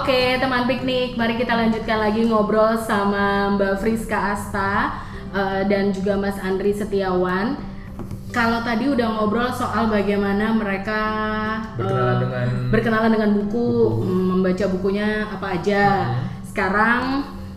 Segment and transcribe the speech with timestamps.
[0.00, 4.96] Oke, teman piknik, mari kita lanjutkan lagi ngobrol sama Mbak Friska Asta
[5.28, 7.60] eh, dan juga Mas Andri Setiawan.
[8.30, 11.00] Kalau tadi udah ngobrol soal bagaimana mereka
[11.76, 14.04] Berkenalan eh, dengan- berkenalan dengan buku, buku.
[14.06, 15.84] mm, membaca bukunya apa aja.
[15.84, 16.24] Hmm.
[16.48, 17.02] Sekarang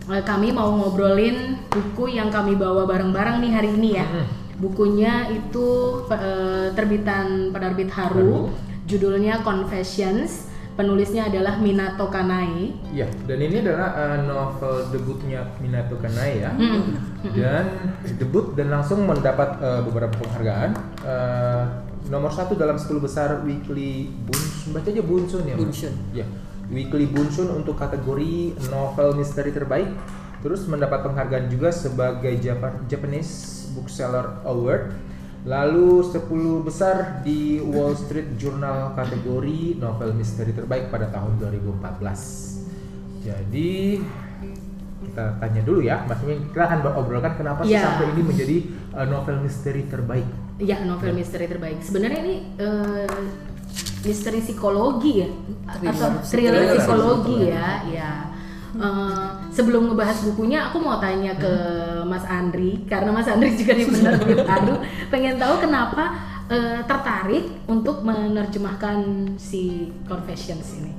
[0.10, 4.06] eh, kami mau ngobrolin buku yang kami bawa bareng-bareng nih hari ini ya.
[4.06, 4.28] Hmm.
[4.60, 5.68] Bukunya itu
[6.12, 8.56] eh, terbitan penerbit Haru, Haru.
[8.84, 10.52] judulnya Confessions.
[10.74, 12.74] Penulisnya adalah Minato Kanai.
[12.90, 16.50] Iya, dan ini adalah uh, novel debutnya Minato Kanai ya.
[16.50, 16.98] Hmm.
[17.30, 17.66] Dan
[18.18, 20.74] debut dan langsung mendapat uh, beberapa penghargaan.
[21.06, 21.64] Uh,
[22.10, 25.56] nomor satu dalam 10 besar Weekly Bunshun, baca aja Bunshun ya.
[25.56, 25.62] Mas?
[25.62, 25.94] Bunshun.
[26.12, 26.26] Ya,
[26.74, 29.94] Weekly Bunshun untuk kategori novel misteri terbaik.
[30.42, 34.92] Terus mendapat penghargaan juga sebagai Japa- Japanese Bookseller Award.
[35.44, 36.24] Lalu 10
[36.64, 43.28] besar di Wall Street Journal kategori novel misteri terbaik pada tahun 2014.
[43.28, 44.00] Jadi
[45.04, 47.84] kita tanya dulu ya, Mas Min, kita akan obrolkan kenapa sih Iya.
[47.84, 48.58] sampai ini menjadi
[48.96, 50.28] uh, novel misteri terbaik.
[50.64, 51.84] Ya, novel misteri terbaik.
[51.84, 53.20] Sebenarnya ini eh,
[54.06, 55.30] misteri psikologi ya,
[55.76, 55.92] Thriller.
[55.92, 56.78] atau thriller Thriller.
[56.80, 58.12] psikologi ya, ya.
[58.76, 61.54] Eh, sebelum ngebahas bukunya, aku mau tanya ke
[62.04, 66.04] Mas Andri karena Mas Andri juga di penerbit baru, pengen tahu kenapa
[66.48, 68.98] eh, tertarik untuk menerjemahkan
[69.36, 69.62] si
[70.04, 70.90] Confessions ini.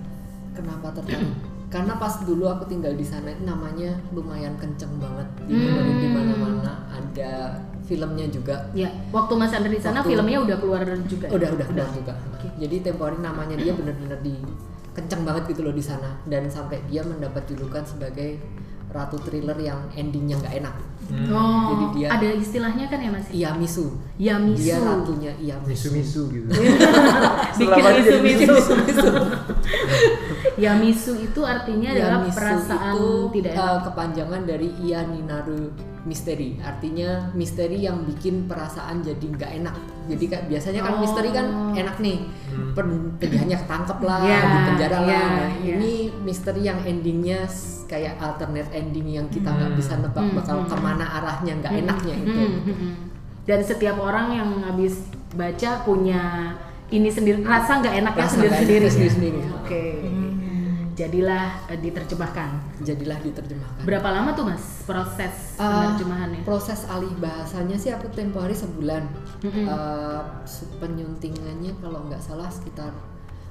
[0.52, 1.34] Kenapa tertarik?
[1.75, 5.50] Karena pas dulu aku tinggal di sana itu namanya lumayan kenceng banget Hmm.
[5.50, 6.72] didengerin di mana-mana.
[6.89, 8.70] Ada filmnya juga.
[8.70, 11.27] Ya, waktu Mas Andri di sana Waktu- filmnya udah keluar juga.
[11.27, 11.34] ya?
[11.34, 12.14] Udah udah keluar juga.
[12.30, 12.47] Oke.
[12.56, 14.39] Jadi tempo hari namanya dia bener-bener di
[14.95, 18.39] kenceng banget gitu loh di sana dan sampai dia mendapat julukan sebagai
[18.95, 20.75] ratu thriller yang endingnya nggak enak.
[21.28, 23.27] Oh, Jadi dia- ada istilahnya kan ya Mas?
[23.28, 23.92] Iyamisu.
[24.17, 24.62] Yamisu.
[24.62, 25.69] Dia ratunya Iyamisu.
[25.91, 26.48] Misu-misu gitu.
[27.59, 29.09] Bikin Selama ini jadi misu-misu.
[30.64, 33.80] Yamisu itu artinya adalah perasaan itu tidak uh, enak.
[33.90, 36.61] kepanjangan dari Iya Ninaru misteri.
[36.61, 39.77] Artinya misteri yang bikin perasaan jadi nggak enak.
[40.05, 41.01] Jadi kan biasanya kan Oh.
[41.01, 42.19] misteri kan enak nih.
[42.77, 45.09] Pen- penjahatnya ketangkep lah, Ya, di penjara lah.
[45.09, 45.75] ya, Nah, ya.
[45.75, 47.48] Ini misteri yang endingnya
[47.85, 49.79] kayak alternate ending yang kita nggak Hmm.
[49.79, 50.69] bisa nebak Hmm, bakal hmm.
[50.69, 52.33] ke mana arahnya nggak enaknya itu.
[52.37, 52.93] Hmm, hmm, hmm.
[53.45, 56.53] Dan setiap orang yang habis baca punya
[56.89, 58.77] ini sendiri rasa nggak enaknya Rasa sendiri nggak sendiri.
[58.79, 59.41] enaknya sendiri-sendiri.
[59.57, 59.85] Oke.
[60.95, 62.51] Jadilah eh, diterjemahkan.
[62.81, 63.83] Jadilah diterjemahkan.
[63.83, 66.43] Berapa lama tuh mas proses Uh, penerjemahannya?
[66.43, 69.03] proses alih bahasanya sih aku tempo hari sebulan.
[69.43, 69.67] Mm-mm.
[69.67, 72.91] Uh, su- penyuntingannya kalau nggak salah sekitar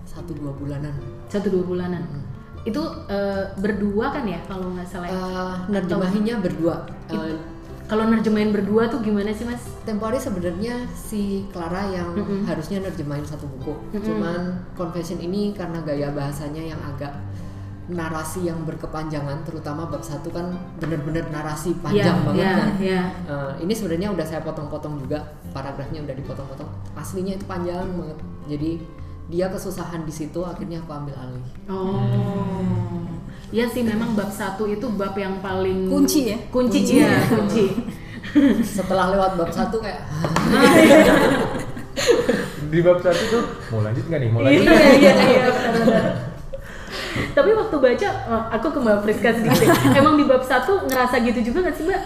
[0.04, 0.92] satu dua bulanan.
[1.28, 2.04] Satu dua bulanan.
[2.64, 5.08] Itu eh, berdua kan ya kalau nggak salah.
[5.08, 5.20] ya?
[5.20, 6.88] Uh, nerjemahinnya berdua.
[7.12, 7.36] Uh,
[7.94, 9.62] Kalau nerjemahin berdua tuh gimana sih mas?
[9.86, 12.42] tempo hari sebenarnya si Clara yang Mm-mm.
[12.50, 13.70] harusnya nerjemahin satu buku.
[13.94, 14.02] Mm-mm.
[14.02, 14.40] Cuman
[14.74, 17.14] Confession ini karena gaya bahasanya yang agak
[17.86, 22.72] narasi yang berkepanjangan, terutama bab satu kan bener-bener narasi panjang Ya, banget ya, kan.
[22.82, 23.02] ya.
[23.30, 25.22] Uh, ini sebenarnya udah saya potong-potong juga
[25.54, 28.18] paragrafnya udah dipotong-potong aslinya itu panjang banget
[28.50, 28.72] jadi
[29.30, 32.02] dia kesusahan di situ akhirnya aku ambil alih Oh,
[33.54, 36.38] ya sih memang bab satu itu bab yang paling Kunci ya?
[36.50, 36.94] Kunci, Kunci.
[36.98, 37.66] ya, kunci.
[38.66, 40.02] setelah lewat bab satu kayak
[42.66, 44.30] Di bab satu tuh mau lanjut nggak nih?
[44.30, 44.66] Mau lanjut?
[44.66, 46.02] iya, iya, iya.
[47.30, 49.70] Tapi waktu baca, oh, aku ke Mbak Friska sedikit.
[49.94, 52.02] Emang di bab satu ngerasa gitu juga nggak sih Mbak?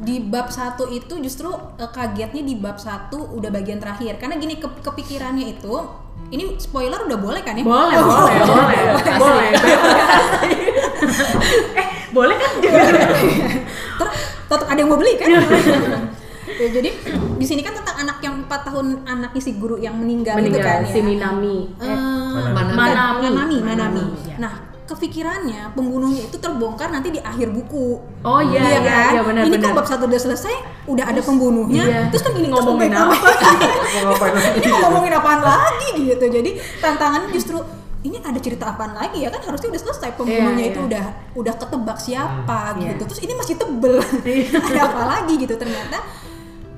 [0.00, 1.44] di bab satu itu justru
[1.76, 5.76] eh, kagetnya di bab satu udah bagian terakhir karena gini ke- kepikirannya itu
[6.30, 8.80] ini spoiler udah boleh kan ya Boleh, Oh, boleh, boleh,
[9.20, 9.50] boleh.
[11.80, 12.52] Eh, boleh kan?
[14.00, 14.14] Ter-
[14.50, 15.28] tetap ada yang mau beli kan
[16.60, 16.90] ya, jadi
[17.38, 20.60] di sini kan tentang anak yang 4 tahun anaknya si guru yang meninggal, itu kan
[20.60, 21.58] Meninggal ya si Minami.
[21.78, 21.88] Eh,
[22.52, 22.76] Manami.
[22.76, 23.22] Manami.
[23.30, 24.04] Manami, Manami.
[24.28, 24.36] Ya.
[24.36, 24.52] Nah,
[24.84, 28.02] kepikirannya pembunuhnya itu terbongkar nanti di akhir buku.
[28.26, 29.10] Oh iya, iya, kan?
[29.14, 29.72] iya, benar, Ini benar.
[29.72, 30.54] kok bab satu udah selesai,
[30.90, 31.84] udah ada pembunuhnya.
[31.86, 32.00] Iya.
[32.10, 33.14] Terus kan ini Ngomongin apa?
[34.58, 36.24] Ini ngomongin apaan lagi gitu.
[36.28, 36.50] Jadi
[36.82, 37.62] tantangannya justru
[38.00, 40.88] ini ada cerita apaan lagi ya kan harusnya udah selesai pembunuhnya Iya, itu iya.
[40.88, 41.04] udah
[41.36, 42.96] udah ketebak siapa Iya.
[42.96, 43.02] gitu.
[43.12, 43.96] Terus ini masih tebel.
[44.24, 44.56] Iya.
[44.72, 45.98] ada apa lagi gitu ternyata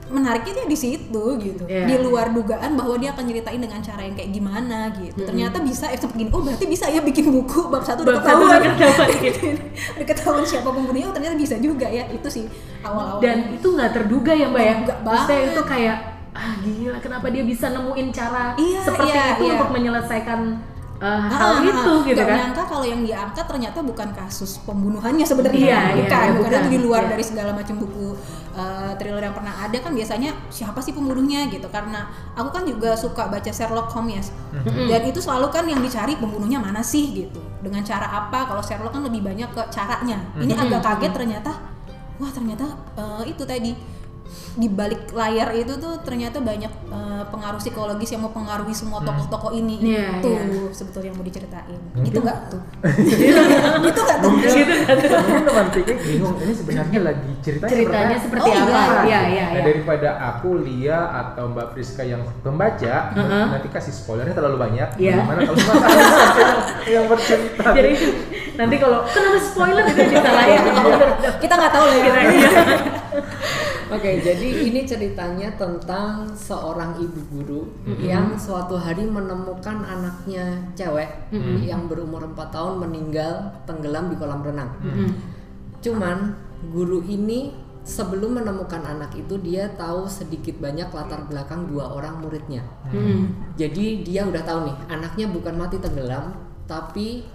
[0.08, 1.88] menariknya dia di situ gitu Iya.
[1.88, 5.88] di luar dugaan bahwa dia akan nyeritain dengan cara yang kayak gimana gitu ternyata bisa
[5.88, 9.46] eh begini oh berarti bisa ya bikin buku bab satu udah ketahuan udah ketahuan, gitu.
[9.96, 12.44] udah ketahuan siapa pembunuhnya oh ternyata bisa juga ya itu sih
[12.82, 14.74] awal-awal Dan itu nggak terduga ya Mbak ya?
[14.84, 15.48] Nggak Maksudnya banget.
[15.48, 15.96] itu kayak
[16.32, 19.52] ah gila kenapa dia bisa nemuin cara Iya, seperti iya, itu iya.
[19.54, 20.40] untuk menyelesaikan
[21.02, 22.00] uh, Ah, hal ah, itu ah.
[22.06, 22.38] gitu Nggak kan?
[22.38, 25.58] nyangka kalau yang diangkat ternyata bukan kasus pembunuhannya sebenarnya.
[25.58, 26.60] Iya, bukan, iya, bukan, bukan.
[26.62, 27.10] itu di luar Iya.
[27.18, 28.06] dari segala macam buku
[28.52, 31.50] eh, thriller yang pernah ada kan biasanya siapa sih pembunuhnya?
[31.50, 31.66] gitu.
[31.72, 32.06] Karena
[32.38, 34.30] aku kan juga suka baca Sherlock Holmes.
[34.86, 37.40] Ya dan itu selalu kan yang dicari pembunuhnya mana sih gitu.
[37.64, 38.46] Dengan cara apa?
[38.46, 40.22] Kalau Sherlock kan lebih banyak ke caranya.
[40.38, 41.50] Ini agak kaget ternyata
[42.20, 42.62] wah ternyata
[42.94, 43.72] eh, itu tadi
[44.52, 49.80] di balik layar itu tuh ternyata banyak eh, pengaruh psikologis yang mempengaruhi semua tokoh-tokoh ini
[49.82, 50.44] Iya, itu iya.
[50.70, 52.60] sebetulnya yang mau diceritain Mungkin- gitu nggak tuh
[53.82, 58.60] gitu nggak tuh mungkin mungkin teman pikir bingung ini sebenarnya lagi ceritanya, Ceritanya seperti seperti
[58.62, 58.82] Oh, apa?
[59.02, 59.02] iya.
[59.02, 59.62] Iya, iya, Nah, iya.
[59.64, 63.44] daripada aku Lia atau Mbak Friska yang pembaca Heeh.
[63.48, 65.14] nanti kasih spoilernya terlalu banyak Iya.
[65.18, 65.88] gimana kalau saja
[66.36, 66.60] yang,
[66.94, 67.92] yang bercerita Jadi
[68.52, 70.60] nanti kalau kenapa spoiler itu disalahin.
[71.38, 72.12] kita nggak tahu lah ya
[73.92, 77.62] Oke, jadi ini ceritanya tentang seorang ibu guru
[78.00, 81.28] yang suatu hari menemukan anaknya cewek
[81.60, 84.72] yang berumur 4 tahun meninggal tenggelam di kolam renang.
[85.84, 86.32] Cuman
[86.72, 87.52] guru ini
[87.82, 92.62] sebelum menemukan anak itu dia tahu sedikit banyak latar belakang dua orang muridnya.
[92.88, 93.34] Hmm.
[93.58, 96.32] Jadi dia udah tahu nih, anaknya bukan mati tenggelam,
[96.70, 97.26] tapi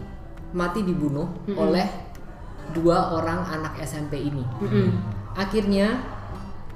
[0.56, 1.86] mati dibunuh oleh
[2.72, 4.44] dua orang anak SMP ini.
[4.64, 4.88] Mm-mm.
[5.36, 6.00] Akhirnya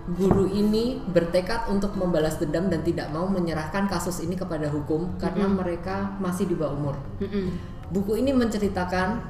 [0.09, 5.45] guru ini bertekad untuk membalas dendam dan tidak mau menyerahkan kasus ini kepada hukum karena
[5.45, 6.95] mereka masih di bawah umur.
[7.21, 7.53] Mm-mm.
[7.94, 9.21] Buku ini menceritakan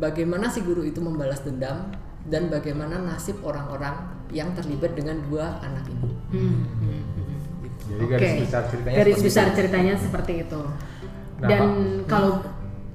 [0.00, 1.92] bagaimana si guru itu membalas dendam
[2.26, 3.92] dan bagaimana nasib orang-orang
[4.32, 6.10] yang terlibat dengan dua anak ini.
[6.32, 7.38] Hmm, hmm, hmm.
[7.86, 8.10] jadi Oke.
[8.18, 9.56] garis besar ceritanya Garis seperti besar itu.
[9.60, 10.60] ceritanya seperti itu.
[11.36, 11.62] Nah, Dan
[12.02, 12.08] Pak.
[12.10, 12.32] kalau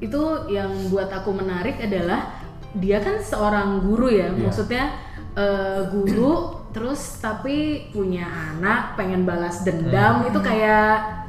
[0.01, 2.33] itu yang buat aku menarik adalah
[2.75, 4.41] dia kan seorang guru ya, Iya.
[4.41, 4.83] maksudnya
[5.31, 11.21] eh, guru terus tapi punya anak pengen balas dendam itu kayak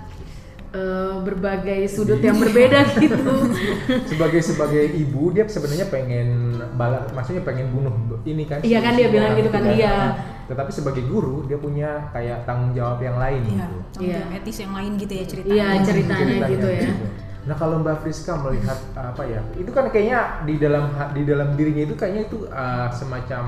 [0.70, 3.50] eh, berbagai sudut yang berbeda gitu.
[4.06, 7.92] sebagai sebagai ibu dia sebenarnya pengen balas maksudnya pengen bunuh
[8.22, 9.96] ini kan Iya kan, dia bilang gitu itu kan, iya.
[10.46, 14.20] tetapi sebagai guru dia punya kayak tanggung jawab yang lain Iya, gitu tanggung jawab Iya.
[14.38, 15.54] etis yang lain gitu ya ceritanya.
[15.54, 16.90] Iya ceritanya gitu ya.
[17.42, 21.90] Nah kalau Mbak Friska melihat apa ya, itu kan kayaknya di dalam di dalam dirinya
[21.90, 23.44] itu kayaknya itu uh, semacam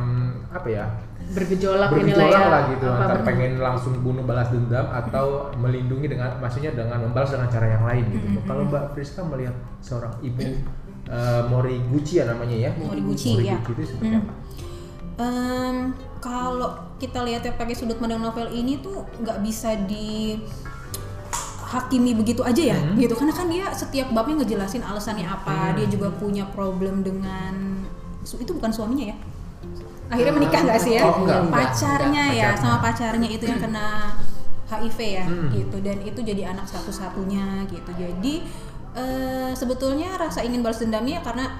[0.50, 0.84] apa ya,
[1.24, 2.52] Bergejolak, inilah bergejolak ya.
[2.52, 7.32] lah gitu, apa antara pengen langsung bunuh balas dendam atau melindungi dengan, maksudnya dengan membalas
[7.32, 8.26] dengan cara yang lain gitu.
[8.44, 10.44] Kalau Mbak Friska melihat seorang ibu
[11.08, 13.56] uh, Moriguchi ya namanya ya, Moriguchi, ya.
[13.56, 14.20] itu seperti Hmm.
[14.20, 14.32] apa?
[15.14, 15.76] Em,
[16.18, 20.36] kalau kita lihatnya pakai sudut pandang novel ini tuh nggak bisa di
[21.64, 22.94] hakimi begitu aja ya Hmm.
[22.98, 27.82] gitu karena kan dia setiap babnya ngejelasin alasannya apa dia juga punya problem dengan
[28.24, 29.16] itu bukan suaminya ya
[30.06, 31.02] akhirnya menikah nggak sih ya?
[31.04, 32.60] Oh, enggak, enggak, pacarnya enggak, ya pacarnya.
[32.60, 33.86] sama pacarnya itu yang kena
[34.64, 35.48] HIV ya Hmm.
[35.50, 35.76] gitu.
[35.80, 37.90] Dan itu jadi anak satu-satunya gitu.
[37.92, 38.34] Jadi
[38.94, 41.50] eh, sebetulnya rasa ingin balas dendamnya karena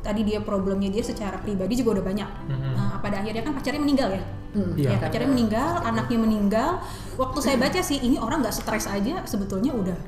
[0.00, 2.30] tadi dia problemnya dia secara pribadi juga udah banyak.
[2.48, 2.72] Mhm.
[2.74, 4.22] Eh, pada akhirnya kan pacarnya meninggal ya?
[4.50, 4.90] Hmm, Iya.
[4.90, 6.70] ya pacarnya meninggal anaknya meninggal.
[7.14, 9.98] Waktu saya baca sih ini orang nggak stres aja sebetulnya udah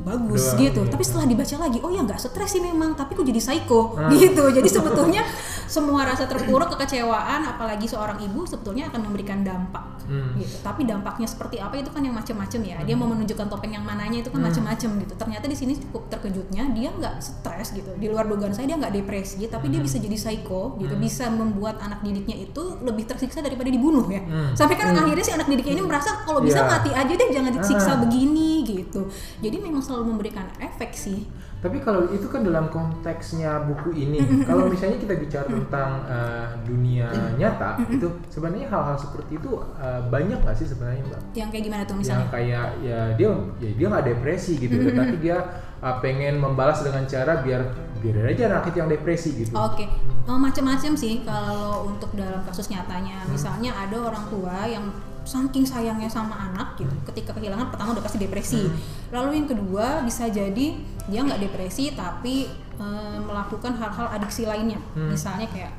[0.00, 0.80] bagus Udah, gitu.
[0.84, 4.08] Tapi setelah dibaca lagi oh ya nggak stres sih memang tapi kok jadi psycho Ah.
[4.14, 4.44] gitu.
[4.46, 5.22] Jadi sebetulnya
[5.64, 10.34] semua rasa terpuruk kekecewaan apalagi seorang ibu sebetulnya akan memberikan dampak Hmm.
[10.34, 10.58] gitu.
[10.60, 12.82] Tapi dampaknya seperti apa itu kan yang macam-macam ya.
[12.82, 15.14] Dia mau menunjukkan topeng yang mananya itu kan macam-macam gitu.
[15.14, 17.94] Ternyata di sini cukup terkejutnya dia nggak stres gitu.
[17.94, 20.98] Di luar dugaan saya dia nggak depresi tapi dia bisa jadi psycho gitu.
[20.98, 24.18] Bisa membuat anak didiknya itu lebih tersiksa daripada dibunuh ya.
[24.20, 24.50] Hmm.
[24.52, 26.66] sampai kan akhirnya si anak didiknya ini merasa kalau bisa Iya.
[26.68, 27.98] mati aja deh jangan disiksa Ah.
[28.00, 29.06] begini gitu.
[29.38, 31.26] Jadi memang selalu memberikan efek sih.
[31.60, 37.10] Tapi kalau itu kan dalam konteksnya buku ini, kalau misalnya kita bicara tentang uh, dunia
[37.36, 41.20] nyata, itu sebenarnya hal-hal seperti itu uh, banyak nggak sih sebenarnya mbak?
[41.36, 43.30] yang kayak gimana tuh Yang misalnya kayak ya dia
[43.60, 45.36] ya dia nggak depresi gitu, tapi dia
[45.84, 47.60] uh, pengen membalas dengan cara biar
[48.00, 49.52] biarin aja anak itu yang depresi gitu.
[49.52, 49.84] Oke,
[50.30, 53.26] Eh, macam-macam sih kalau untuk dalam kasus nyatanya.
[53.26, 54.86] Misalnya ada orang tua yang
[55.30, 58.66] saking sayangnya sama anak gitu, ketika kehilangan pertama udah pasti depresi.
[59.14, 60.66] Lalu yang kedua bisa jadi
[61.06, 62.50] dia nggak depresi tapi
[62.82, 65.70] eh, melakukan hal-hal adiksi lainnya, misalnya kayak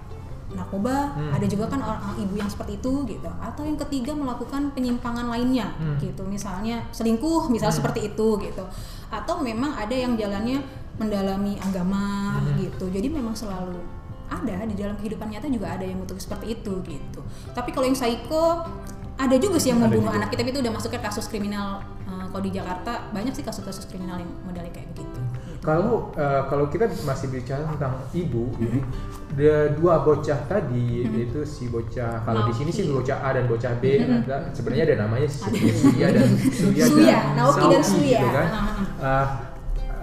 [0.55, 1.15] narkoba.
[1.35, 3.29] Ada juga kan orang ibu yang seperti itu gitu.
[3.43, 5.67] Atau yang ketiga melakukan penyimpangan lainnya
[5.99, 8.63] gitu, misalnya selingkuh, misal seperti itu gitu.
[9.11, 10.63] Atau memang ada yang jalannya
[10.95, 12.87] mendalami agama gitu.
[12.87, 13.79] Jadi memang selalu
[14.31, 17.19] ada di dalam kehidupan nyata juga ada yang bentuk seperti itu gitu.
[17.51, 18.63] Tapi kalau yang psycho
[19.21, 20.17] ada juga sih yang Ada membunuh juga.
[20.17, 23.85] anak kita itu udah masuk ke kasus kriminal eh, kalau di Jakarta banyak sih kasus-kasus
[23.85, 25.19] kriminal yang modelnya kayak begitu.
[25.61, 28.81] Kalau uh, kalau kita masih bicara tentang ibu, ini
[29.37, 33.77] ada dua bocah tadi yaitu si bocah kalau di sini sih bocah A dan bocah
[33.77, 35.45] B ada sebenarnya ada namanya si
[35.85, 38.19] Suya dan Suya, Suya, dan Naoki dan Suya.
[38.25, 38.47] gitu kan.
[38.97, 39.25] Uh,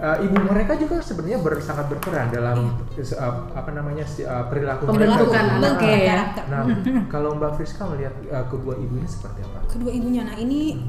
[0.01, 4.87] uh, ibu mereka juga sebenarnya ber, sangat berperan dalam uh, apa namanya si- uh, perilaku
[4.87, 5.59] Pembentukan mereka.
[5.59, 6.05] anaknya ya.
[6.09, 6.43] karakter.
[6.45, 6.63] Nah,
[7.07, 9.59] kalau Mbak Friska melihat uh, kedua ibu ini seperti apa?
[9.67, 10.81] kedua ibunya nah ini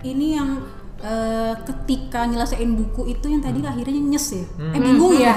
[0.00, 0.62] ini yang
[0.98, 4.70] eh, ketika nyelesain buku itu yang tadi akhirnya nyes ya Hmm.
[4.70, 5.34] eh bingung ya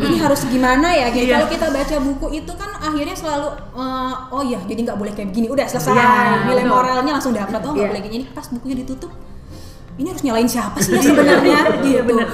[0.00, 1.36] ini harus gimana ya gitu Iya.
[1.36, 5.28] kalau kita baca buku itu kan akhirnya selalu eh, oh ya jadi nggak boleh kayak
[5.28, 6.08] begini udah selesai Iya,
[6.44, 7.90] nilai moralnya langsung dapat oh nggak Iya.
[7.90, 9.10] boleh kayak gini pas bukunya ditutup
[9.92, 12.26] ini harus nyalain siapa sih ya sebenarnya Iya, gitu bener.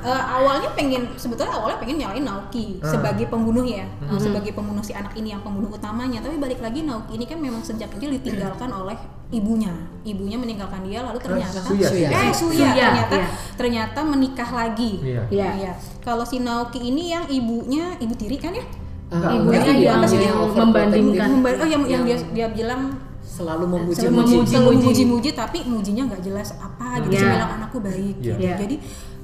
[0.00, 2.90] Eh, awalnya pengen sebetulnya awalnya pengen nyalain Naoki Ah.
[2.90, 6.80] sebagai pembunuh ya eh, sebagai pembunuh si anak ini yang pembunuh utamanya tapi balik lagi
[6.80, 8.94] Naoki ini kan memang sejak kecil ditinggalkan oleh
[9.28, 9.72] ibunya
[10.02, 12.08] ibunya meninggalkan dia lalu ternyata Suya, Suya.
[12.08, 13.28] eh Suya, Suya, ternyata iya.
[13.54, 15.22] ternyata menikah lagi Iya.
[15.28, 15.48] Iya.
[15.54, 15.72] Iya.
[16.00, 18.66] kalau si Naoki ini yang ibunya ibu tiri kan ya
[19.08, 20.60] Ah, Ibunya yang- apa sih yang overprotective.
[20.60, 21.28] membandingkan.
[21.32, 22.92] Memba- oh yang, yang dia Yang dia bilang
[23.38, 24.10] selalu selalu memuji-muji.
[24.10, 24.86] memuji, selalu Muji-muji.
[25.06, 27.20] muji-muji tapi mujinya nggak jelas apa gitu Iya.
[27.20, 28.24] Cuma bilang anakku baik Iya.
[28.26, 28.42] gitu.
[28.42, 28.54] Iya.
[28.58, 28.76] Jadi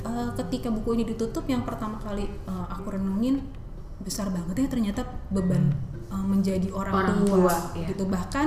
[0.04, 3.42] eh, ketika buku ini ditutup yang pertama kali eh, aku renungin
[3.99, 5.75] besar banget ya ternyata beban
[6.09, 7.87] eh, menjadi orang, Orang tua, tua, iya.
[7.90, 8.04] gitu.
[8.06, 8.47] Bahkan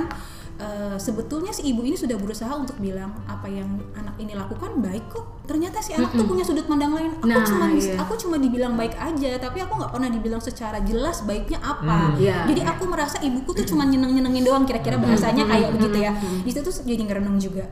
[0.58, 5.06] eh, sebetulnya si ibu ini sudah berusaha untuk bilang apa yang anak ini lakukan baik
[5.06, 5.24] kok.
[5.46, 7.14] Ternyata si anak tuh punya sudut pandang lain.
[7.22, 7.94] Aku Nah, cuma iya.
[7.96, 12.12] aku cuma dibilang baik aja, tapi aku nggak pernah dibilang secara jelas baiknya apa.
[12.12, 16.12] Hmm, iya, Jadi aku merasa ibuku tuh cuma nyeneng-nyenengin doang kira-kira bahasanya kayak begitu ya.
[16.18, 17.64] Di situ tuh jadi ngerenung juga.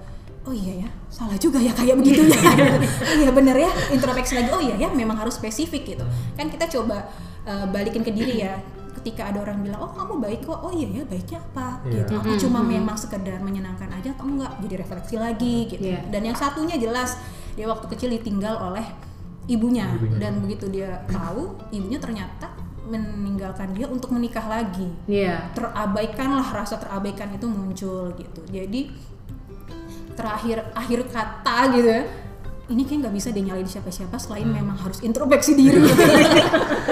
[0.47, 2.39] Oh iya ya, salah juga ya kayak begitu ya.
[3.11, 4.55] oh iya bener ya, introspeksi lagi.
[4.55, 6.07] Oh iya ya, memang harus spesifik gitu.
[6.39, 7.11] Kan kita coba
[7.43, 8.55] uh, balikin ke diri ya.
[8.97, 11.69] Ketika ada orang bilang, oh kamu baik kok, oh iya ya baiknya apa?
[11.85, 12.03] Iya.
[12.03, 12.13] Gitu.
[12.17, 14.53] Apa cuma memang sekedar menyenangkan aja atau enggak?
[14.65, 15.85] Jadi refleksi lagi gitu.
[15.85, 16.01] Iya.
[16.09, 17.21] Dan yang satunya jelas
[17.55, 18.85] dia waktu kecil ditinggal oleh
[19.47, 20.19] ibunya Ibunya.
[20.19, 22.51] dan begitu dia tahu ibunya ternyata
[22.87, 25.55] meninggalkan dia untuk menikah lagi Iya.
[25.55, 28.91] terabaikan lah rasa terabaikan itu muncul gitu jadi
[30.19, 32.03] terakhir akhir kata gitu ya
[32.67, 35.79] ini kayak nggak bisa dia nyalain siapa-siapa selain memang harus introspeksi diri.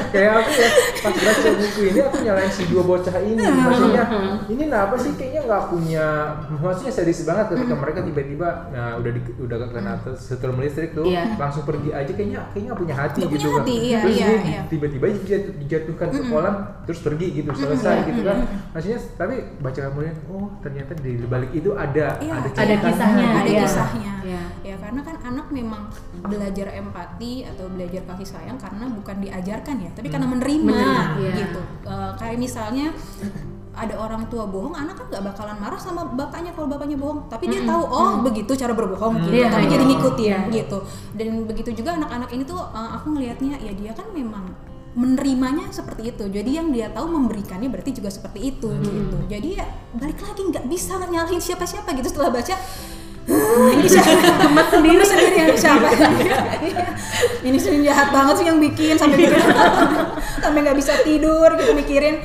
[0.07, 0.69] Kayak aku ya
[1.01, 4.05] pas baca buku ini aku nyalain si dua bocah ini maksudnya
[4.47, 5.11] ini kenapa sih?
[5.13, 6.07] Kayaknya nggak punya
[6.55, 11.35] maksudnya sadis banget ketika mereka tiba-tiba nah udah di, udah kena setelah listrik tuh Iya.
[11.35, 13.61] langsung pergi aja kayaknya kayaknya nggak punya hati Nggak gitu punya kan.
[13.61, 14.61] hati, iya, terus iya, iya.
[14.65, 16.55] tiba-tiba dijatuh- dijatuhkan ke kolam
[16.85, 18.39] terus pergi gitu selesai gitu kan.
[18.71, 23.27] maksudnya tapi baca kemudian oh ternyata di balik itu ada Iya, ada Ada kisahnya.
[23.33, 23.61] ada Iya.
[23.61, 24.13] kisahnya.
[24.23, 24.43] Iya.
[24.63, 25.63] ya karena kan anak memang
[26.25, 31.35] belajar empati atau belajar kasih sayang karena bukan diajarkan ya tapi karena menerima, Menerima, iya.
[31.45, 31.61] gitu.
[31.85, 32.91] Eh, kayak misalnya
[33.75, 37.51] ada orang tua bohong anak kan nggak bakalan marah sama bapaknya kalau bapaknya bohong tapi
[37.51, 39.73] dia tahu oh begitu cara berbohong gitu Iya, tapi iya.
[39.75, 40.55] jadi ngikutin Iya.
[40.63, 40.79] gitu.
[41.19, 44.47] Dan begitu juga anak-anak ini tuh eh, aku ngelihatnya ya dia kan memang
[44.95, 46.23] menerimanya seperti itu.
[46.31, 49.19] Jadi yang dia tahu memberikannya berarti juga seperti itu gitu.
[49.27, 52.15] Jadi ya balik lagi nggak bisa nyalahin siapa-siapa gitu.
[52.15, 52.55] Setelah baca
[53.25, 54.13] ini siapa?
[54.45, 55.05] Gemes sendiri.
[55.05, 55.89] Sendiri yang siapa?
[57.45, 59.41] Ini sih jahat banget sih yang bikin sampai bikin
[60.41, 62.21] sampai nggak bisa tidur gitu mikirin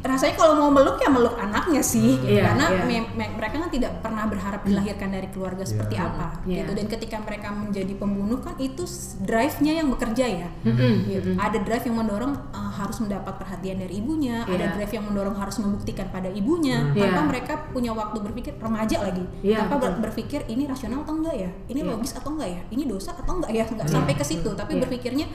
[0.00, 2.30] rasanya kalau mau meluk ya meluk anaknya sih gitu.
[2.30, 2.82] Iya, karena iya.
[2.84, 6.62] me- me- mereka kan tidak pernah berharap dilahirkan dari keluarga seperti apa Iya.
[6.62, 8.86] gitu dan ketika mereka menjadi pembunuh kan itu
[9.20, 11.30] drive-nya yang bekerja ya Mm-mm, gitu.
[11.34, 14.74] ada drive yang mendorong uh, harus mendapat perhatian dari ibunya ada Iya.
[14.74, 16.94] drive yang mendorong harus membuktikan pada ibunya Hmm.
[16.94, 17.28] tanpa Iya.
[17.28, 20.02] mereka punya waktu berpikir remaja lagi Iya, tanpa ber- betul.
[20.04, 21.90] berpikir ini rasional atau enggak ya ini Iya.
[21.90, 24.80] logis atau enggak ya ini dosa atau enggak ya nggak sampai ke situ tapi Iya.
[24.82, 25.26] berpikirnya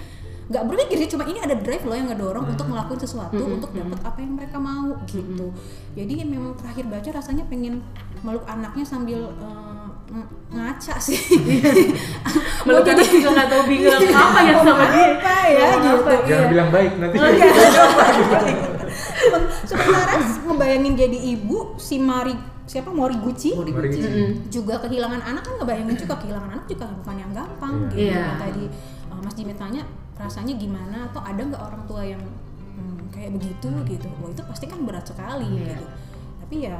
[0.49, 3.99] nggak berpikir sih cuma ini ada drive loh yang ngedorong untuk ngelakuin sesuatu untuk dapat
[4.01, 5.53] apa yang mereka mau gitu.
[5.93, 7.85] Jadi memang terakhir baca rasanya pengen
[8.19, 11.21] meluk anaknya sambil eh, ng- ngaca sih.
[12.65, 15.05] Meluk anak juga nggak tahu bingung apa ya sama dia.
[15.13, 16.01] apa ya Mau gitu.
[16.01, 16.49] apa, jangan iya.
[16.49, 17.15] bilang baik nanti
[19.19, 22.33] Semen- sementara ngebayangin jadi ibu si Mari
[22.65, 22.89] siapa?
[22.89, 23.53] Moriguchi?
[23.53, 24.01] Moriguchi.
[24.01, 24.29] Mm-mm.
[24.47, 27.93] juga kehilangan anak kan ngebayangin juga kehilangan anak juga bukan yang gampang Iya.
[27.93, 28.17] gitu.
[28.17, 28.63] Yang tadi
[29.07, 29.81] uh, Mas Jimmy tanya
[30.19, 34.07] rasanya gimana atau ada nggak orang tua yang hmm, kayak begitu gitu.
[34.19, 35.73] Wah itu pasti kan berat sekali Iya.
[35.73, 35.85] gitu.
[36.43, 36.77] Tapi ya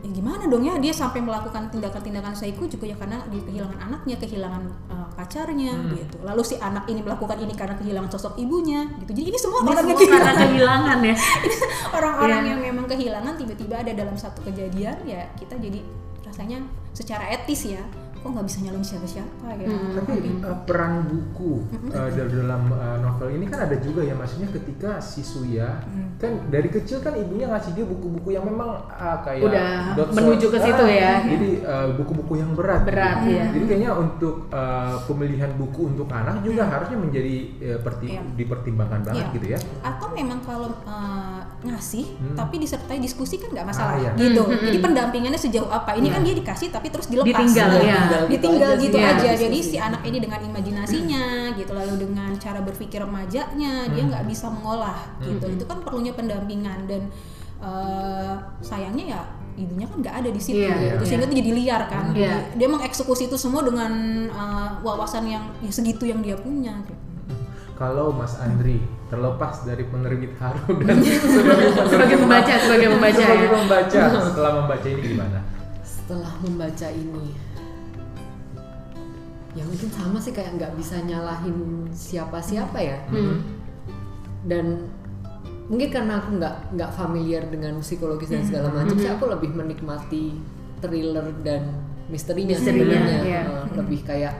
[0.00, 4.16] ya gimana dong ya dia sampai melakukan tindakan-tindakan saiku juga ya karena dia kehilangan anaknya
[4.20, 6.16] kehilangan uh, pacarnya gitu.
[6.20, 9.16] Lalu si anak ini melakukan ini karena kehilangan sosok ibunya gitu.
[9.16, 10.44] Jadi ini semua Ini orang semua yang karena kehilangan.
[10.44, 11.16] kehilangan ya.
[11.96, 12.50] orang-orang Iya.
[12.52, 15.80] yang memang kehilangan tiba-tiba ada dalam satu kejadian ya kita jadi
[16.20, 16.58] rasanya
[16.92, 17.80] secara etis ya
[18.24, 19.92] kok nggak bisa nyalon siapa-siapa ya Hmm.
[19.94, 21.52] Tapi uh, peran buku
[21.90, 26.16] uh, dari dalam uh, novel ini kan ada juga ya maksudnya ketika si Suya Hmm.
[26.16, 29.68] kan dari kecil kan ibunya ngasih dia buku-buku yang memang uh, kayak Udah
[30.10, 31.12] menuju ke situ Ah, ya.
[31.22, 32.80] Jadi uh, buku-buku yang berat.
[32.82, 33.30] Berat, gitu.
[33.30, 33.44] iya.
[33.50, 37.34] Jadi kayaknya untuk uh, pemilihan buku untuk anak juga harusnya menjadi
[37.66, 38.22] uh, perti- Iya.
[38.34, 39.34] dipertimbangkan banget Iya.
[39.34, 39.58] gitu ya.
[39.82, 42.36] atau memang kalau eh, ngasih Hmm.
[42.36, 44.10] tapi disertai diskusi kan nggak masalah Ah, iya.
[44.14, 44.86] gitu Hmm, hmm, jadi hmm.
[44.86, 47.98] pendampingannya sejauh apa ini kan dia dikasih tapi terus dilepas Ditinggal, Nah, ya.
[48.24, 49.04] Ditinggal gitu ditinggal aja gitu sih.
[49.04, 49.40] aja, Iya.
[49.40, 54.46] jadi si anak ini dengan imajinasinya gitu lalu dengan cara berpikir remajanya dia nggak bisa
[54.48, 57.02] mengolah gitu itu kan perlunya pendampingan dan
[57.60, 59.22] eh, sayangnya ya
[59.54, 60.94] ibunya kan nggak ada di situ Iya, gitu.
[60.96, 61.06] iya.
[61.06, 62.42] sehingga itu jadi liar kan Iya.
[62.44, 63.92] Jadi dia mengeksekusi itu semua dengan
[64.28, 66.98] eh, wawasan yang ya segitu yang dia punya gitu.
[67.74, 71.02] Kalau Mas Andri terlepas dari penerbit Haru dan
[71.90, 73.52] Sebagai pembaca, sebagai pembaca sebagai ya.
[73.52, 75.38] pembaca, setelah membaca ini gimana?
[75.82, 77.26] setelah membaca ini
[79.54, 82.98] ya mungkin sama sih kayak nggak bisa nyalahin siapa-siapa ya.
[83.08, 83.38] Hmm.
[84.44, 84.84] dan
[85.64, 90.36] mungkin karena aku nggak nggak familiar dengan psikologis dan segala macam sih aku lebih menikmati
[90.84, 91.72] thriller dan
[92.12, 93.18] misterinya, Misterinya, sebenarnya.
[93.24, 93.40] iya.
[93.48, 94.34] Eh, lebih kayak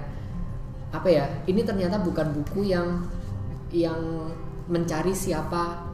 [0.93, 3.09] apa ya ini ternyata bukan buku yang
[3.73, 4.29] yang
[4.69, 5.89] mencari siapa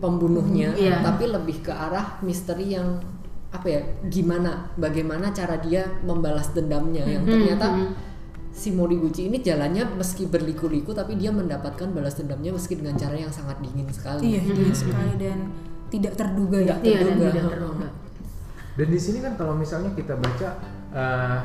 [0.00, 1.04] pembunuhnya Iya.
[1.04, 2.98] tapi lebih ke arah misteri yang
[3.48, 7.04] apa ya gimana bagaimana cara dia membalas dendamnya.
[7.04, 7.66] Yang ternyata
[8.58, 13.30] si Moriguchi ini jalannya meski berliku-liku tapi dia mendapatkan balas dendamnya meski dengan cara yang
[13.30, 14.34] sangat dingin sekali.
[14.34, 15.38] Iya, dingin sekali dan
[15.88, 16.74] tidak terduga ya.
[16.74, 17.28] Nggak Iya dan terduga.
[17.30, 17.88] tidak terduga.
[18.74, 20.48] Dan di sini kan kalau misalnya kita baca
[20.90, 21.38] eh,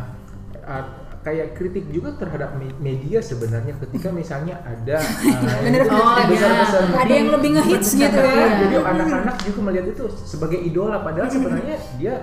[0.64, 0.86] ah,
[1.22, 5.00] kayak kritik juga terhadap me- media sebenarnya ketika misalnya ada
[5.64, 5.82] Bener.
[5.82, 6.98] itu Oh, besar-besar iya.
[7.00, 8.46] Ada yang lebih ngehits gitu ya.
[8.60, 12.14] Jadi anak-anak juga melihat itu sebagai idola padahal sebenarnya dia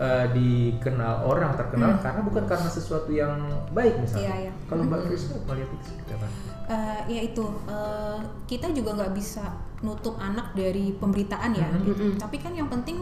[0.00, 3.36] eh, dikenal orang terkenal karena bukan karena sesuatu yang
[3.70, 4.24] baik misalnya.
[4.24, 4.52] Iya, iya.
[4.64, 6.26] Kalau Mbak Krisna melihat itu seperti apa?
[6.66, 9.44] Eh, ya itu eh, kita juga nggak bisa
[9.80, 11.84] nutup anak dari pemberitaan ya Mhm.
[11.84, 12.04] gitu.
[12.16, 13.00] tapi kan yang penting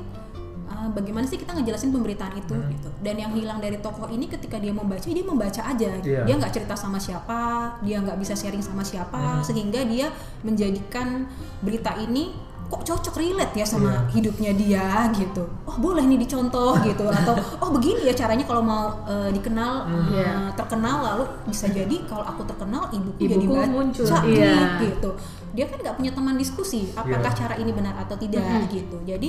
[0.68, 2.68] eh, bagaimana sih kita ngejelasin pemberitaan itu Mhm.
[2.70, 6.22] gitu dan yang hilang dari tokoh ini ketika dia membaca dia membaca aja Iya.
[6.22, 7.38] dia nggak cerita sama siapa
[7.80, 9.44] dia nggak bisa sharing sama siapa Mhm.
[9.44, 10.06] sehingga dia
[10.42, 11.26] menjadikan
[11.60, 12.30] berita ini
[12.68, 14.00] kok cocok relate ya sama Iya.
[14.12, 18.92] hidupnya dia gitu oh boleh nih dicontoh gitu atau oh begini ya caranya kalau mau
[19.04, 20.52] eh, dikenal eh, Iya.
[20.52, 24.76] terkenal lalu bisa jadi kalau aku terkenal ibuku, jadi Ibuku baca muncul, iya.
[24.78, 25.10] gitu
[25.48, 27.40] dia kan nggak punya teman diskusi apakah Iya.
[27.40, 28.68] cara ini benar atau tidak Mhm.
[28.68, 29.28] gitu jadi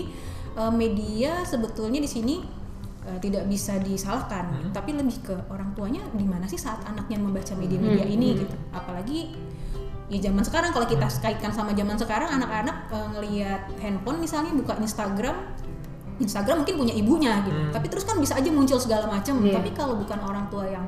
[0.60, 2.36] eh, media sebetulnya di sini
[3.17, 4.69] tidak bisa disalahkan Mhm.
[4.69, 8.13] tapi lebih ke orang tuanya di mana sih saat anaknya membaca media-media Mhm.
[8.13, 9.34] ini gitu apalagi
[10.10, 14.74] ya zaman sekarang kalau kita kaitkan sama zaman sekarang anak-anak eh, ngelihat handphone misalnya buka
[14.76, 15.38] Instagram
[16.19, 17.72] Instagram mungkin punya ibunya gitu Hmm.
[17.72, 19.56] tapi terus kan bisa aja muncul segala macam Iya.
[19.56, 20.84] tapi kalau bukan orang tua yang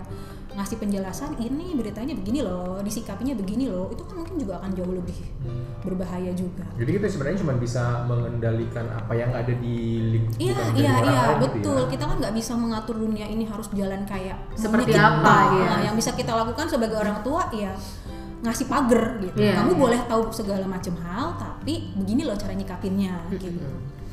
[0.51, 4.91] ngasih penjelasan ini beritanya begini loh disikapinya begini loh itu kan mungkin juga akan jauh
[4.91, 5.15] lebih
[5.79, 9.75] berbahaya juga Jadi kita sebenarnya cuma bisa mengendalikan apa yang ada di
[10.11, 11.87] lingkungan Iya iya orang iya gitu betul ya.
[11.87, 14.99] kita kan nggak bisa mengatur dunia ini harus jalan kayak Seperti kita.
[14.99, 15.65] apa, iya.
[15.65, 17.71] Nah, yang bisa kita lakukan sebagai orang tua ya
[18.41, 19.79] ngasih pagar gitu Iya, kamu iya.
[19.79, 23.49] boleh tahu segala macam hal tapi begini loh cara nyikapinnya gitu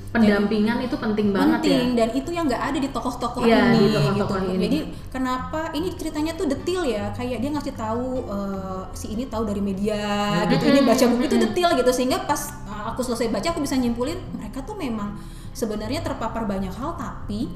[0.09, 1.97] Pendampingan itu penting banget penting ya.
[2.01, 4.53] dan itu yang nggak ada di tokoh-tokoh Iya, ini di tokoh-tokoh gitu.
[4.57, 4.65] ini.
[4.65, 4.79] Jadi
[5.13, 9.61] kenapa ini ceritanya tuh detil ya, kayak dia ngasih tahu eh, si ini tahu dari
[9.61, 10.01] media
[10.49, 10.65] gitu.
[10.65, 14.17] Ini baca buku itu detil gitu sehingga pas eh, aku selesai baca aku bisa nyimpulin
[14.33, 15.13] mereka tuh memang
[15.53, 17.53] sebenarnya terpapar banyak hal tapi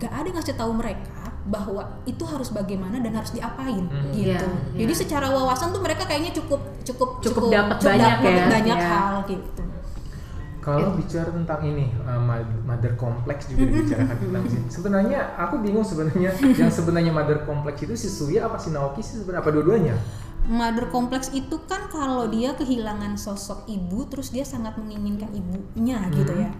[0.00, 1.15] nggak ada yang ngasih tahu mereka
[1.46, 4.10] bahwa itu harus bagaimana dan harus diapain Hmm.
[4.10, 4.46] gitu.
[4.50, 5.00] Iya, Jadi iya.
[5.06, 8.88] secara wawasan tuh mereka kayaknya cukup cukup Cukup dapat banyak dapat ya, banyak iya.
[8.90, 9.62] hal gitu.
[10.66, 12.18] Kalau bicara tentang ini uh,
[12.66, 14.66] mother complex juga dibicarakan tentang sini.
[14.82, 19.22] Sebenarnya aku bingung sebenarnya yang sebenarnya mother complex itu si Suya apa si Naoki sih
[19.22, 19.94] sebenarnya apa dua-duanya?
[20.46, 26.34] Mother kompleks itu kan kalau dia kehilangan sosok ibu, terus dia sangat menginginkan ibunya gitu
[26.38, 26.50] ya.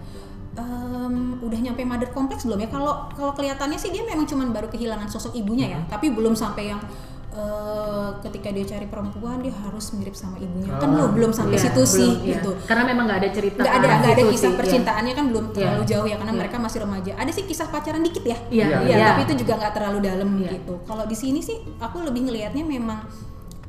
[1.39, 2.67] Udah nyampe mother kompleks belum ya?
[2.67, 6.69] Kalau kalau kelihatannya sih dia memang cuman baru kehilangan sosok ibunya ya, tapi belum sampai
[6.69, 6.81] yang
[7.29, 10.73] eh, ketika dia cari perempuan dia harus mirip sama ibunya.
[10.73, 12.41] Kan Oh, belum belum sampai Iya, situ sih iya.
[12.41, 12.49] gitu.
[12.65, 13.61] Karena memang nggak ada cerita.
[13.61, 14.57] Nggak ada ke arah nggak ada kisah sih, iya.
[14.57, 15.89] percintaannya kan belum terlalu Iya.
[15.93, 16.39] jauh ya karena Iya.
[16.41, 17.11] mereka masih remaja.
[17.13, 18.37] Ada sih kisah pacaran dikit ya.
[18.49, 18.77] Iya, Iya.
[18.81, 19.05] Iya, iya.
[19.07, 20.49] tapi itu juga nggak terlalu dalam Iya.
[20.51, 20.73] gitu.
[20.81, 22.99] Kalau di sini sih aku lebih ngelihatnya memang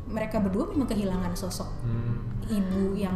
[0.09, 2.17] mereka berdua memang kehilangan sosok Hmm.
[2.49, 3.13] ibu yang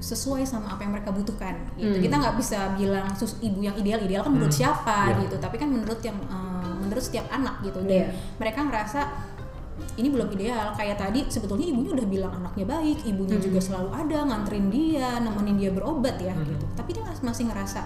[0.00, 1.92] sesuai sama apa yang mereka butuhkan gitu.
[1.92, 2.02] Hmm.
[2.02, 4.60] Kita nggak bisa bilang sus ibu yang ideal ideal kan menurut Hmm.
[4.64, 5.20] siapa Iya.
[5.22, 7.78] gitu, tapi kan menurut yang eh, menurut setiap anak gitu.
[7.80, 8.16] Dan Iya.
[8.36, 9.00] mereka ngerasa
[9.94, 13.44] ini belum ideal kayak tadi sebetulnya ibunya udah bilang anaknya baik ibunya Hmm.
[13.44, 16.44] juga selalu ada nganterin dia nemenin dia berobat ya Hmm.
[16.46, 17.80] gitu tapi dia mas- masih ngerasa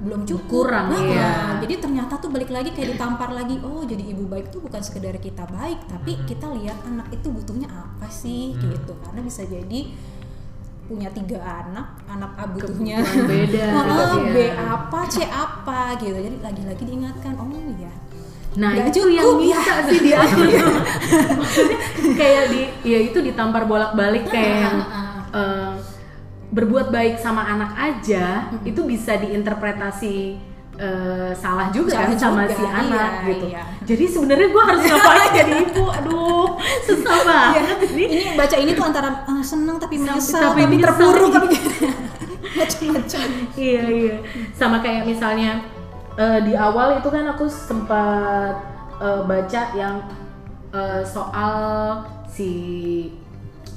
[0.00, 1.30] belum cukup Kurang, Nah, iya.
[1.60, 5.12] jadi ternyata tuh balik lagi kayak ditampar lagi oh jadi ibu baik tuh bukan sekedar
[5.14, 6.24] kita baik tapi Hmm.
[6.24, 8.72] kita lihat anak itu butuhnya apa sih Hmm.
[8.72, 9.80] gitu karena bisa jadi
[10.90, 12.98] punya tiga anak anak A butuhnya
[13.30, 13.66] beda.
[14.10, 14.26] Oh.
[14.34, 17.46] B apa C apa gitu jadi lagi-lagi diingatkan oh
[17.78, 17.94] iya
[18.58, 19.38] Nah Nggak itu cukup, yang ya.
[19.38, 20.46] bisa sih diatur.
[21.38, 21.78] Maksudnya
[22.18, 24.76] kayak di, ya itu ditampar bolak-balik kayak yang
[25.30, 25.74] eh,
[26.50, 30.49] berbuat baik sama anak aja itu bisa diinterpretasi
[30.80, 33.46] eh, salah juga Salah kan sama juga, si anak iya, gitu.
[33.52, 33.62] iya.
[33.84, 35.84] Jadi sebenarnya gue harus ngapain jadi ibu?
[35.92, 36.48] Aduh,
[36.88, 38.04] susah banget ini.
[38.08, 40.88] ini baca ini tuh antara ah, senang tapi menyesal tapi tapi, menyesal.
[40.96, 41.56] terpuruk tapi
[42.58, 43.20] macam-macam
[43.54, 44.16] iya iya
[44.56, 45.62] sama kayak misalnya
[46.18, 48.54] eh, di awal itu kan aku sempat
[48.98, 50.02] eh, baca yang
[50.74, 51.54] eh, soal
[52.26, 52.50] si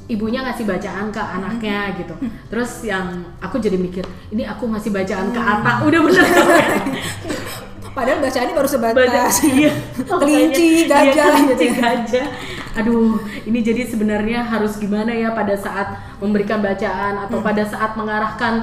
[0.07, 2.15] ibunya ngasih bacaan ke anaknya gitu.
[2.51, 5.75] Terus yang aku jadi mikir ini aku ngasih bacaan ke anak.
[5.87, 6.25] Udah bener.
[7.93, 8.97] Padahal bacaannya baru sebatas.
[8.97, 9.71] Baca iya.
[10.21, 11.25] Kelinci iya, gajah.
[11.29, 11.77] kelinci gitu.
[11.77, 12.27] gajah.
[12.73, 17.45] Aduh ini jadi sebenarnya harus gimana ya pada saat memberikan bacaan atau Hmm.
[17.45, 18.53] pada saat mengarahkan.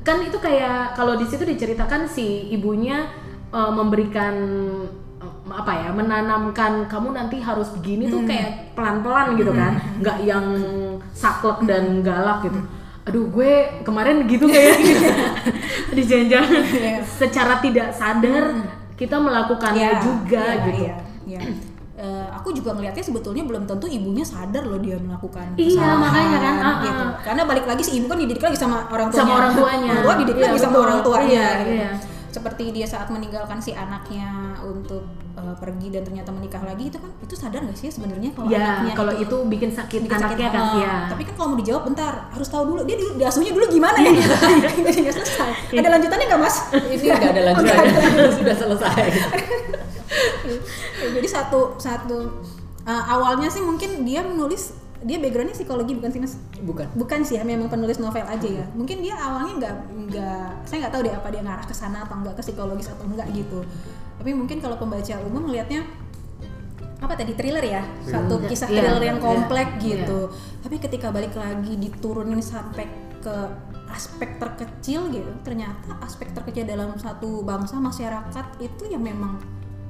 [0.00, 3.04] Kan itu kayak kalau di situ diceritakan si ibunya
[3.52, 4.34] eh, memberikan
[5.46, 8.12] apa ya menanamkan kamu nanti harus begini Hmm.
[8.12, 10.44] tuh kayak pelan-pelan gitu kan nggak yang
[11.12, 12.56] saklek dan galak gitu
[13.02, 13.52] aduh gue
[13.82, 14.76] kemarin gitu kayak
[15.96, 16.96] di jangan-jangan Iya.
[17.02, 18.44] secara tidak sadar
[18.94, 21.40] kita melakukannya Iya, juga iya, gitu iya, iya.
[21.96, 26.54] Eh, aku juga ngelihatnya sebetulnya belum tentu ibunya sadar loh dia melakukan Iya, makanya kan,
[26.58, 27.04] ah, gitu.
[27.04, 27.12] ah.
[27.20, 29.20] Karena balik lagi si ibu kan dididik lagi sama orang tuanya.
[29.20, 29.90] sama orang tuanya.
[29.90, 30.86] Orang tua dididik Iya, lagi sama betul.
[30.88, 31.28] orang tuanya.
[31.28, 31.72] Iya, gitu.
[31.76, 31.90] iya.
[32.30, 34.30] Seperti dia saat meninggalkan si anaknya
[34.62, 35.02] untuk
[35.34, 38.58] eh, pergi dan ternyata menikah lagi itu kan itu sadar nggak sih sebenarnya kalau Ya,
[38.80, 40.78] anaknya kalau itu itu bikin sakit bikin sakit anaknya kan, hati.
[40.82, 40.94] ya.
[41.10, 44.10] Tapi kan kalau mau dijawab bentar, harus tahu dulu dia di, diasuhnya dulu gimana ya?
[44.64, 45.50] Jadi nggak selesai.
[45.74, 46.56] Ada lanjutannya nggak mas?
[46.70, 49.02] Ini nggak ada lanjutannya, sudah selesai.
[51.00, 52.42] Ya, jadi satu satu
[52.82, 56.86] uh, awalnya sih mungkin dia menulis dia backgroundnya psikologi bukan sih mas Bukan.
[56.92, 58.64] bukan sih ya memang penulis novel aja ya.
[58.76, 59.74] Mungkin dia awalnya nggak
[60.10, 63.08] nggak saya nggak tahu deh apa dia ngarah ke sana atau nggak ke psikologis atau
[63.08, 63.64] enggak gitu.
[64.20, 65.88] Tapi mungkin kalau pembaca umum melihatnya
[67.00, 67.82] apa tadi thriller ya?
[68.04, 69.84] Satu kisah Iya, thriller iya, yang iya, komplek iya.
[70.04, 70.20] gitu.
[70.60, 72.84] Tapi ketika balik lagi diturunin sampai
[73.24, 73.36] ke
[73.90, 79.34] aspek terkecil gitu ternyata aspek terkecil dalam satu bangsa masyarakat itu ya memang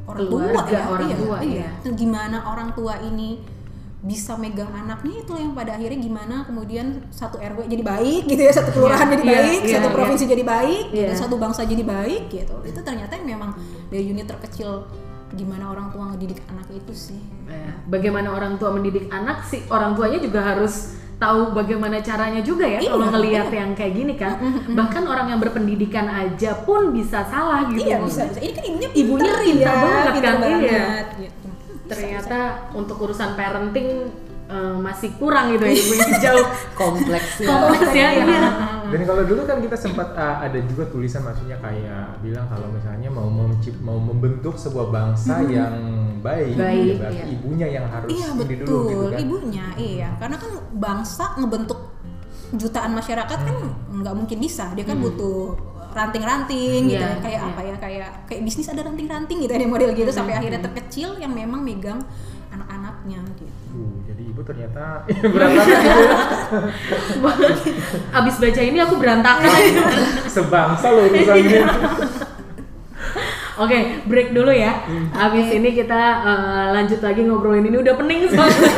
[0.08, 0.82] orang tua Keluarga, ya.
[0.88, 1.54] orang iya, tua, iya.
[1.68, 1.68] iya.
[1.84, 3.59] Itu gimana orang tua ini
[4.00, 8.52] bisa megang anaknya itu yang pada akhirnya gimana kemudian satu RW jadi baik gitu ya
[8.56, 9.96] satu kelurahan Iya, jadi iya, baik iya, satu iya.
[9.96, 11.20] provinsi jadi baik gitu, Iya.
[11.20, 13.52] satu bangsa jadi baik gitu itu ternyata memang
[13.92, 14.88] dari unit terkecil
[15.30, 19.98] gimana orang tua ngedidik anak itu sih Ya, Bagaimana orang tua mendidik anak sih orang
[19.98, 24.40] tuanya juga harus tahu bagaimana caranya juga ya Iya, kalau ngelihat yang kayak gini kan
[24.72, 28.88] bahkan orang yang berpendidikan aja pun bisa salah gitu iya bisa bisa ini kan ibunya
[28.96, 30.56] Ibunya pinter pinter ya, banget pinter kan, iya.
[30.72, 31.39] banget, gitu.
[31.90, 32.38] Ternyata
[32.72, 33.88] untuk urusan parenting
[34.46, 36.46] eh, masih kurang gitu ya ibunya jauh
[36.80, 37.46] Kompleksnya.
[37.46, 38.42] kompleks ya iya.
[38.90, 43.06] Dan kalau dulu kan kita sempat uh, ada juga tulisan maksudnya kayak bilang kalau misalnya
[43.06, 45.74] mau mencip, mau membentuk sebuah bangsa yang
[46.18, 47.34] baik, Baik, ya berarti iya.
[47.38, 49.18] ibunya yang harus Iya betul, dulu gitu kan.
[49.22, 50.08] ibunya iya.
[50.18, 51.80] Karena kan bangsa ngebentuk
[52.50, 53.56] jutaan masyarakat kan
[53.94, 54.74] nggak mungkin bisa.
[54.74, 55.54] Dia kan butuh
[55.92, 57.02] ranting-ranting gitu.
[57.02, 57.50] Iya, Kayak iya.
[57.50, 57.74] apa ya?
[57.78, 62.00] Kayak kayak bisnis ada ranting-ranting gitu ada model gitu sampai akhirnya terkecil yang memang megang
[62.50, 63.54] anak-anaknya gitu.
[63.70, 66.06] Uh, jadi ibu ternyata berantakan gitu ya.
[68.18, 69.50] abis baca ini aku berantakan
[70.34, 71.62] Sebangsa loh urusannya.
[73.60, 74.72] Oke, break dulu ya.
[75.12, 78.72] Abis ini kita eh, lanjut lagi ngobrolin ini udah pening soalnya.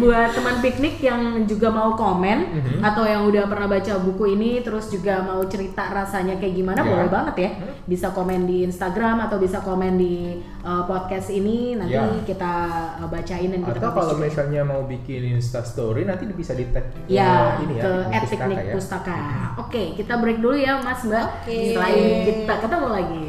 [0.00, 2.80] Buat teman piknik yang juga mau komen Mhm.
[2.80, 6.88] atau yang udah pernah baca buku ini terus juga mau cerita rasanya kayak gimana Ya.
[6.88, 7.50] boleh banget ya.
[7.84, 10.14] Bisa komen di Instagram atau bisa komen di
[10.60, 12.04] eh, podcast ini nanti Ya.
[12.22, 12.52] kita
[12.96, 14.24] eh, bacain dan kita Atau kalau juga.
[14.24, 18.20] misalnya mau bikin Insta story nanti bisa di tag ke Ya, ini ya ke pustaka
[18.26, 18.72] piknik ya.
[18.72, 19.18] pustaka.
[19.58, 21.26] Oke, kita break dulu ya Mas Mbak.
[21.42, 21.56] Oke.
[21.70, 23.28] Setelah ini kita ketemu lagi.